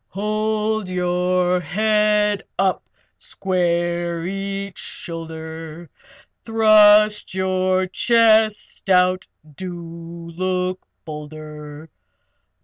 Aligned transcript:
Hold 0.07 0.89
your 0.89 1.59
head 1.59 2.41
up! 2.57 2.89
Square 3.17 4.25
each 4.25 4.79
shoulder! 4.79 5.91
Thrust 6.43 7.35
your 7.35 7.85
chest 7.85 8.89
out! 8.89 9.27
Do 9.55 10.31
look 10.35 10.81
bolder! 11.05 11.91